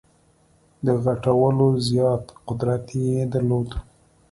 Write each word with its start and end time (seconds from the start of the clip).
د 0.85 0.87
غټولو 1.03 1.67
زیات 1.87 2.23
قدرت 2.47 2.85
یې 3.05 3.17
درلود. 3.33 3.69